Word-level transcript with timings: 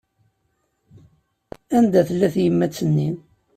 Anda 1.77 2.01
tella 2.07 2.27
tyemmat-nni? 2.33 3.09